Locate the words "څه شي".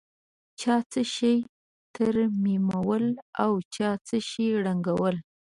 0.91-1.35, 4.07-4.47